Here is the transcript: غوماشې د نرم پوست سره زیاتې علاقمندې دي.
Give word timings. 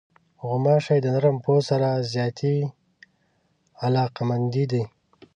غوماشې 0.47 0.97
د 1.01 1.05
نرم 1.15 1.37
پوست 1.43 1.65
سره 1.71 1.89
زیاتې 2.13 2.53
علاقمندې 3.85 4.65
دي. 4.71 4.83